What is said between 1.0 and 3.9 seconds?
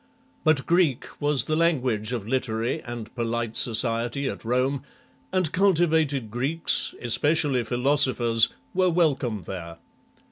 was the language of literary and polite Xi INTRODUCTION